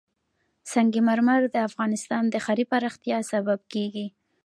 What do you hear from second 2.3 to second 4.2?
ښاري پراختیا سبب کېږي.